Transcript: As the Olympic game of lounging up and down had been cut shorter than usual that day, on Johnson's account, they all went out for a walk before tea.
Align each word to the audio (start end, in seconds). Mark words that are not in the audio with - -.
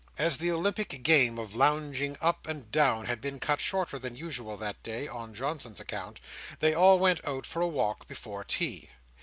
As 0.17 0.39
the 0.39 0.49
Olympic 0.49 1.03
game 1.03 1.37
of 1.37 1.53
lounging 1.53 2.17
up 2.21 2.47
and 2.47 2.71
down 2.71 3.05
had 3.05 3.21
been 3.21 3.39
cut 3.39 3.61
shorter 3.61 3.99
than 3.99 4.15
usual 4.15 4.57
that 4.57 4.81
day, 4.81 5.07
on 5.07 5.35
Johnson's 5.35 5.79
account, 5.79 6.19
they 6.59 6.73
all 6.73 6.97
went 6.97 7.23
out 7.23 7.45
for 7.45 7.61
a 7.61 7.67
walk 7.67 8.07
before 8.07 8.43
tea. 8.43 8.89